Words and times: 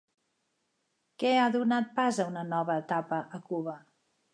Què 1.25 1.35
ha 1.41 1.53
donat 1.57 1.95
pas 2.01 2.21
a 2.25 2.29
una 2.33 2.49
nova 2.51 2.83
etapa 2.87 3.25
a 3.41 3.47
Cuba? 3.53 3.83